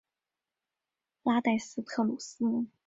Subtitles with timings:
[1.21, 2.65] 拉代斯特鲁斯。